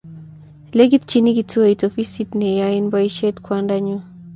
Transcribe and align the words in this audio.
lekitjini 0.77 1.29
kituoit 1.37 1.85
ofisit 1.89 2.29
ne 2.35 2.49
yoen 2.59 2.85
boisiet 2.91 3.35
kwanda 3.45 3.75
nyu 3.85 3.97